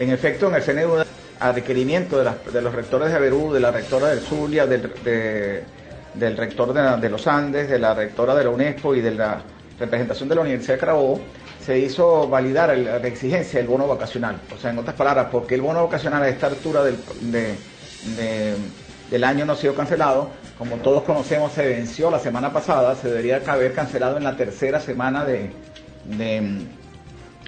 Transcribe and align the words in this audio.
En 0.00 0.10
efecto, 0.10 0.48
en 0.48 0.54
el 0.54 0.62
CNU, 0.62 0.96
a 1.40 1.52
requerimiento 1.52 2.18
de, 2.18 2.62
los 2.62 2.74
rectores 2.74 3.10
de 3.10 3.16
Averú, 3.16 3.52
de 3.52 3.60
la 3.60 3.70
rectora 3.70 4.08
del 4.08 4.20
Zulia, 4.20 4.66
del, 4.66 4.82
rector 6.38 6.72
de, 6.72 7.10
los 7.10 7.26
Andes, 7.26 7.68
de 7.68 7.78
la 7.78 7.92
rectora 7.92 8.34
de 8.34 8.44
la 8.44 8.50
UNESCO 8.50 8.94
y 8.94 9.02
de 9.02 9.10
la 9.10 9.42
representación 9.78 10.30
de 10.30 10.36
la 10.36 10.40
Universidad 10.40 10.76
de 10.76 10.80
Carabobo, 10.80 11.20
se 11.62 11.78
hizo 11.78 12.26
validar 12.28 12.74
la 12.78 12.96
exigencia 12.96 13.60
del 13.60 13.68
bono 13.68 13.86
vacacional. 13.86 14.40
O 14.54 14.58
sea, 14.58 14.70
en 14.70 14.78
otras 14.78 14.96
palabras, 14.96 15.26
porque 15.30 15.56
el 15.56 15.60
bono 15.60 15.84
vacacional 15.84 16.22
a 16.22 16.30
esta 16.30 16.46
altura 16.46 16.82
del 16.82 17.58
año 19.24 19.44
no 19.44 19.52
ha 19.52 19.56
sido 19.56 19.74
cancelado, 19.74 20.30
como 20.56 20.76
todos 20.76 21.02
conocemos, 21.02 21.52
se 21.52 21.66
venció 21.66 22.10
la 22.10 22.20
semana 22.20 22.50
pasada, 22.50 22.94
se 22.94 23.08
debería 23.08 23.42
haber 23.46 23.74
cancelado 23.74 24.16
en 24.16 24.24
la 24.24 24.34
tercera 24.34 24.80
semana 24.80 25.26
de, 25.26 25.50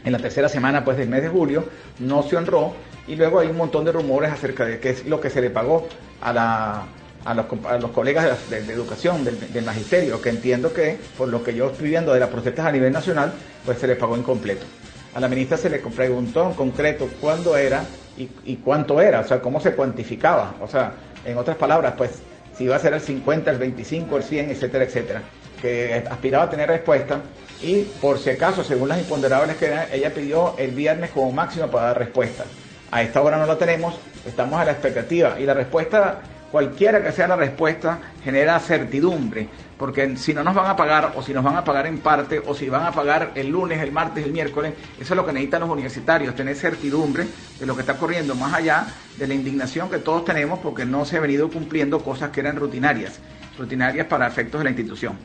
en 0.05 0.13
la 0.13 0.19
tercera 0.19 0.49
semana 0.49 0.85
pues 0.85 0.97
del 0.97 1.09
mes 1.09 1.23
de 1.23 1.29
julio, 1.29 1.65
no 1.99 2.23
se 2.23 2.37
honró 2.37 2.75
y 3.07 3.17
luego 3.17 3.41
hay 3.41 3.49
un 3.49 3.57
montón 3.57 3.85
de 3.85 3.93
rumores 3.93 4.31
acerca 4.33 4.65
de 4.65 4.79
qué 4.79 4.91
es 4.91 5.07
lo 5.07 5.21
que 5.21 5.31
se 5.31 5.41
le 5.41 5.51
pagó 5.51 5.89
a 6.21 6.33
la 6.33 6.87
a 7.25 7.35
los, 7.35 7.47
a 7.69 7.79
los 7.79 7.91
colegas 7.91 8.51
de, 8.51 8.59
educación, 8.59 9.25
del, 9.25 9.65
magisterio, 9.65 10.21
que 10.21 10.31
entiendo 10.31 10.73
que, 10.73 10.99
por 11.17 11.29
lo 11.29 11.43
que 11.43 11.55
yo 11.55 11.71
estoy 11.71 11.91
viendo 11.91 12.13
de 12.13 12.21
las 12.21 12.29
protestas 12.29 12.67
a 12.67 12.73
nivel 12.73 12.93
nacional, 12.93 13.33
pues 13.65 13.79
se 13.79 13.87
les 13.87 13.97
pagó 13.97 14.17
incompleto. 14.17 14.67
A 15.15 15.21
la 15.21 15.29
ministra 15.29 15.57
se 15.57 15.71
le 15.71 15.79
preguntó 15.79 16.49
en 16.49 16.55
concreto 16.55 17.09
cuándo 17.21 17.57
era 17.57 17.85
y, 18.17 18.57
cuánto 18.57 19.01
era, 19.01 19.21
o 19.21 19.25
sea, 19.25 19.41
cómo 19.41 19.61
se 19.61 19.75
cuantificaba. 19.75 20.55
O 20.61 20.69
sea, 20.69 20.95
en 21.25 21.37
otras 21.39 21.57
palabras, 21.57 21.95
pues, 21.97 22.11
si 22.57 22.65
iba 22.65 22.77
a 22.77 22.79
ser 22.79 22.95
el 22.95 23.01
50, 23.01 23.51
el 23.51 23.59
25, 23.59 24.17
el 24.17 24.23
100, 24.23 24.51
etcétera, 24.51 24.85
etcétera. 24.85 25.23
Que 25.63 26.05
aspiraba 26.11 26.45
a 26.45 26.51
tener 26.51 26.69
respuesta 26.69 27.21
y, 27.63 27.83
por 28.01 28.19
si 28.19 28.31
acaso, 28.31 28.65
según 28.65 28.89
las 28.89 28.99
imponderables 28.99 29.57
que 29.57 29.73
ella 29.93 30.13
pidió 30.13 30.55
el 30.59 30.73
viernes 30.73 31.11
como 31.11 31.31
máximo 31.33 31.69
para 31.69 31.87
dar 31.87 31.99
respuesta. 32.01 32.45
A 32.91 33.03
esta 33.03 33.23
hora 33.23 33.39
no 33.39 33.47
la 33.47 33.57
tenemos, 33.57 33.95
estamos 34.27 34.61
a 34.61 34.65
la 34.65 34.73
expectativa 34.73 35.39
y 35.39 35.47
la 35.47 35.55
respuesta 35.55 36.21
cualquiera 36.53 37.03
que 37.03 37.11
sea 37.13 37.27
la 37.27 37.37
respuesta, 37.37 37.99
genera 38.23 38.61
certidumbre, 38.61 39.49
porque 39.79 40.19
si 40.19 40.35
no 40.35 40.45
nos 40.45 40.55
van 40.55 40.67
a 40.67 40.77
pagar 40.77 41.15
o 41.17 41.23
si 41.23 41.33
nos 41.33 41.43
van 41.43 41.57
a 41.57 41.65
pagar 41.65 41.87
en 41.87 41.99
parte 41.99 42.43
o 42.45 42.55
si 42.55 42.69
van 42.69 42.85
a 42.85 42.93
pagar 42.93 43.33
el 43.35 43.49
lunes, 43.49 43.81
el 43.81 43.91
martes, 43.91 44.27
el 44.27 44.33
miércoles, 44.33 44.75
eso 45.01 45.15
es 45.15 45.17
lo 45.17 45.25
que 45.25 45.33
necesitan 45.33 45.63
los 45.63 45.71
universitarios, 45.71 46.35
tener 46.35 46.55
certidumbre 46.55 47.27
de 47.59 47.65
lo 47.65 47.75
que 47.75 47.81
está 47.81 47.95
ocurriendo, 47.95 48.35
más 48.35 48.53
allá 48.53 48.87
de 49.17 49.27
la 49.27 49.33
indignación 49.33 49.89
que 49.89 49.99
todos 49.99 50.27
tenemos 50.27 50.59
porque 50.59 50.85
no 50.85 51.07
se 51.07 51.17
ha 51.17 51.21
venido 51.21 51.49
cumpliendo 51.51 52.01
cosas 52.01 52.31
que 52.31 52.41
eran 52.41 52.57
rutinarias, 52.57 53.21
rutinarias 53.59 54.07
para 54.07 54.27
efectos 54.27 54.61
de 54.61 54.65
la 54.65 54.71
institución. 54.71 55.17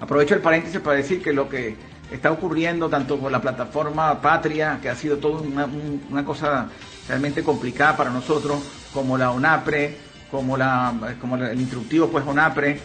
Aprovecho 0.00 0.34
el 0.34 0.40
paréntesis 0.40 0.80
para 0.80 0.96
decir 0.96 1.22
que 1.22 1.32
lo 1.32 1.48
que 1.48 1.76
está 2.10 2.30
ocurriendo 2.30 2.88
tanto 2.88 3.18
con 3.18 3.32
la 3.32 3.40
plataforma 3.40 4.20
Patria, 4.20 4.78
que 4.80 4.88
ha 4.88 4.94
sido 4.94 5.18
toda 5.18 5.42
una, 6.10 6.24
cosa 6.24 6.68
realmente 7.08 7.42
complicada 7.42 7.96
para 7.96 8.10
nosotros, 8.10 8.62
como 8.94 9.18
la 9.18 9.30
UNAPRE, 9.30 9.96
como, 10.30 10.56
la, 10.56 10.94
el 11.50 11.60
instructivo 11.60 12.08
pues 12.08 12.26
ONAPRE, 12.26 12.80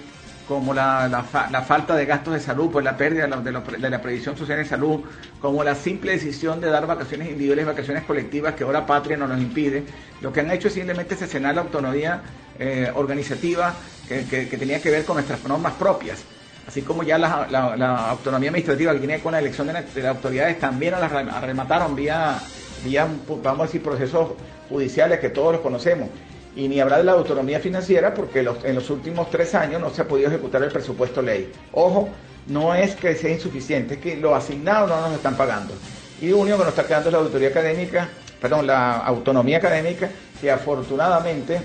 como 0.47 0.73
la, 0.73 1.23
falta 1.65 1.95
de 1.95 2.05
gastos 2.05 2.33
de 2.33 2.39
salud, 2.39 2.69
pues 2.71 2.83
la 2.83 2.97
pérdida 2.97 3.27
de 3.27 3.89
la, 3.89 4.01
previsión 4.01 4.35
social 4.35 4.59
en 4.59 4.65
salud, 4.65 5.01
como 5.39 5.63
la 5.63 5.75
simple 5.75 6.11
decisión 6.11 6.59
de 6.59 6.69
dar 6.69 6.85
vacaciones 6.85 7.29
individuales, 7.29 7.65
vacaciones 7.65 8.03
colectivas 8.03 8.53
que 8.53 8.63
ahora 8.63 8.85
Patria 8.85 9.17
no 9.17 9.27
nos 9.27 9.39
impide, 9.39 9.83
lo 10.21 10.33
que 10.33 10.41
han 10.41 10.51
hecho 10.51 10.67
es 10.67 10.73
simplemente 10.73 11.15
cesionar 11.15 11.55
la 11.55 11.61
autonomía 11.61 12.21
eh, 12.59 12.91
organizativa 12.93 13.73
que, 14.07 14.45
tenía 14.57 14.81
que 14.81 14.91
ver 14.91 15.05
con 15.05 15.15
nuestras 15.15 15.43
normas 15.45 15.73
propias. 15.73 16.23
Así 16.67 16.81
como 16.81 17.03
ya 17.03 17.17
la, 17.17 18.09
autonomía 18.09 18.49
administrativa 18.49 18.93
que 18.93 18.99
tiene 18.99 19.19
con 19.19 19.33
la 19.33 19.39
elección 19.39 19.67
de, 19.67 19.73
las 19.73 20.05
autoridades 20.05 20.59
también 20.59 20.93
la 20.93 21.05
arremataron 21.07 21.95
vía, 21.95 22.39
vía, 22.85 23.07
vamos 23.43 23.59
a 23.61 23.65
decir, 23.65 23.83
procesos 23.83 24.31
judiciales 24.69 25.19
que 25.19 25.29
todos 25.29 25.53
los 25.53 25.61
conocemos 25.61 26.09
y 26.55 26.67
ni 26.67 26.79
hablar 26.79 26.99
de 26.99 27.05
la 27.05 27.13
autonomía 27.13 27.59
financiera 27.59 28.13
porque 28.13 28.39
en 28.39 28.75
los 28.75 28.89
últimos 28.89 29.29
tres 29.29 29.55
años 29.55 29.81
no 29.81 29.89
se 29.89 30.03
ha 30.03 30.07
podido 30.07 30.29
ejecutar 30.29 30.63
el 30.63 30.71
presupuesto 30.71 31.21
ley. 31.21 31.51
Ojo, 31.71 32.09
no 32.47 32.75
es 32.75 32.95
que 32.95 33.15
sea 33.15 33.31
insuficiente, 33.31 33.95
es 33.95 33.99
que 33.99 34.17
lo 34.17 34.35
asignado 34.35 34.87
no 34.87 35.01
nos 35.01 35.13
están 35.13 35.35
pagando. 35.35 35.73
Y 36.21 36.29
lo 36.29 36.37
único 36.37 36.57
que 36.57 36.63
nos 36.63 36.73
está 36.73 36.85
quedando 36.85 37.09
es 37.09 37.13
la 37.13 37.19
autoridad 37.19 37.51
académica, 37.51 38.09
perdón, 38.39 38.67
la 38.67 38.97
autonomía 38.97 39.57
académica, 39.57 40.09
que 40.39 40.51
afortunadamente 40.51 41.61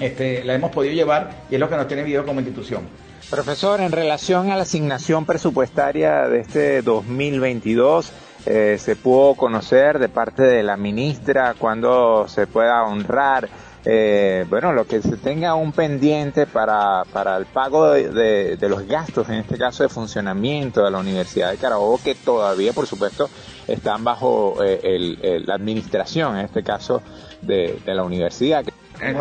este, 0.00 0.44
la 0.44 0.54
hemos 0.54 0.70
podido 0.70 0.94
llevar 0.94 1.44
y 1.50 1.54
es 1.54 1.60
lo 1.60 1.68
que 1.68 1.76
nos 1.76 1.86
tiene 1.86 2.02
vivo 2.02 2.24
como 2.24 2.40
institución. 2.40 2.88
Profesor, 3.30 3.80
en 3.80 3.92
relación 3.92 4.50
a 4.50 4.56
la 4.56 4.62
asignación 4.62 5.24
presupuestaria 5.24 6.28
de 6.28 6.40
este 6.40 6.82
2022, 6.82 8.12
eh, 8.46 8.76
se 8.80 8.96
pudo 8.96 9.34
conocer 9.34 9.98
de 9.98 10.08
parte 10.08 10.42
de 10.42 10.62
la 10.62 10.76
ministra 10.76 11.54
cuándo 11.58 12.26
se 12.26 12.46
pueda 12.46 12.82
honrar 12.84 13.48
eh, 13.84 14.44
bueno, 14.50 14.74
lo 14.74 14.86
que 14.86 15.00
se 15.00 15.16
tenga 15.16 15.54
un 15.54 15.72
pendiente 15.72 16.46
para, 16.46 17.04
para 17.12 17.36
el 17.38 17.46
pago 17.46 17.92
de, 17.92 18.58
los 18.60 18.86
gastos, 18.86 19.28
en 19.30 19.36
este 19.36 19.56
caso 19.56 19.82
de 19.82 19.88
funcionamiento 19.88 20.84
de 20.84 20.90
la 20.90 20.98
Universidad 20.98 21.50
de 21.50 21.56
Carabobo, 21.56 21.98
que 22.02 22.14
todavía, 22.14 22.72
por 22.74 22.86
supuesto, 22.86 23.30
están 23.66 24.04
bajo 24.04 24.56
eh, 24.62 25.42
la 25.46 25.54
administración, 25.54 26.36
en 26.36 26.44
este 26.44 26.62
caso, 26.62 27.02
de, 27.40 27.80
la 27.86 28.02
universidad. 28.02 28.64
Eh, 29.00 29.14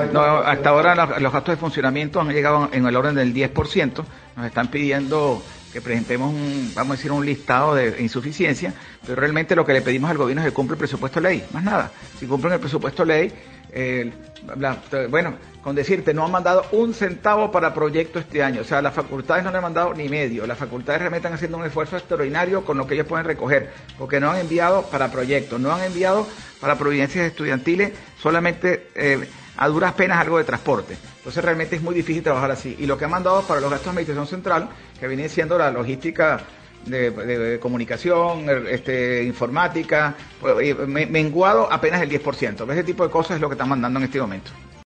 hasta 0.46 0.70
ahora 0.70 0.96
los, 1.20 1.32
gastos 1.32 1.54
de 1.54 1.58
funcionamiento 1.58 2.20
han 2.20 2.30
llegado 2.30 2.70
en 2.72 2.86
el 2.86 2.96
orden 2.96 3.16
del 3.16 3.34
10%. 3.34 4.04
Nos 4.36 4.46
están 4.46 4.68
pidiendo 4.68 5.42
que 5.72 5.82
presentemos 5.82 6.34
un, 6.34 6.72
vamos 6.76 6.94
a 6.94 6.98
decir, 6.98 7.12
un 7.12 7.26
listado 7.26 7.76
de 7.76 8.02
insuficiencia, 8.02 8.74
pero 9.06 9.16
realmente 9.20 9.56
lo 9.56 9.66
que 9.66 9.74
le 9.74 9.82
pedimos 9.82 10.10
al 10.10 10.18
gobierno 10.18 10.42
es 10.42 10.50
que 10.50 10.54
cumpla 10.54 10.74
el 10.74 10.80
presupuesto 10.80 11.20
ley, 11.20 11.46
más 11.52 11.64
nada. 11.64 11.92
Si 12.20 12.26
cumplen 12.26 12.54
el 12.54 12.60
presupuesto 12.60 13.06
ley, 13.06 13.32
bueno, 15.10 15.36
con 15.64 15.76
decirte, 15.76 16.14
no 16.14 16.26
han 16.26 16.32
mandado 16.32 16.66
un 16.72 16.94
centavo 16.94 17.52
para 17.52 17.74
proyecto 17.74 18.20
este 18.20 18.42
año. 18.42 18.62
O 18.62 18.64
sea, 18.64 18.82
las 18.82 18.94
facultades 18.94 19.44
no 19.44 19.52
le 19.52 19.58
han 19.58 19.64
mandado 19.64 19.94
ni 19.94 20.10
medio. 20.10 20.48
Las 20.48 20.58
facultades 20.58 21.02
realmente 21.02 21.28
están 21.28 21.34
haciendo 21.34 21.58
un 21.58 21.66
esfuerzo 21.66 21.98
extraordinario 21.98 22.64
con 22.64 22.78
lo 22.78 22.88
que 22.88 22.96
ellos 22.96 23.08
pueden 23.08 23.26
recoger, 23.26 23.70
porque 23.98 24.20
no 24.20 24.32
han 24.32 24.40
enviado 24.40 24.84
para 24.84 25.12
proyectos, 25.12 25.60
no 25.60 25.74
han 25.74 25.84
enviado 25.84 26.28
para 26.60 26.78
providencias 26.78 27.26
estudiantiles, 27.26 27.92
solamente 28.22 28.90
eh, 28.96 29.28
a 29.62 29.68
duras 29.68 29.94
penas 29.94 30.20
algo 30.20 30.38
de 30.38 30.46
transporte. 30.46 30.98
Entonces 31.18 31.44
realmente 31.44 31.76
es 31.76 31.82
muy 31.82 31.94
difícil 31.94 32.24
trabajar 32.24 32.50
así. 32.50 32.78
Y 32.80 32.86
lo 32.86 32.98
que 32.98 33.04
han 33.04 33.12
mandado 33.12 33.42
para 33.42 33.60
los 33.60 33.70
gastos 33.70 33.88
de 33.88 33.90
administración 33.92 34.28
central, 34.28 34.70
que 34.98 35.06
viene 35.06 35.28
siendo 35.28 35.58
la 35.58 35.70
logística 35.70 36.40
de, 36.86 37.60
comunicación, 37.62 38.46
este, 38.70 39.24
informática, 39.26 40.16
pues, 40.40 40.78
menguado 40.88 41.72
apenas 41.72 42.02
el 42.02 42.10
10%. 42.10 42.72
Ese 42.72 42.84
tipo 42.86 43.04
de 43.04 43.10
cosas 43.10 43.36
es 43.36 43.42
lo 43.42 43.50
que 43.50 43.56
están 43.56 43.68
mandando 43.68 44.00
en 44.00 44.06
este 44.06 44.22
momento. 44.22 44.50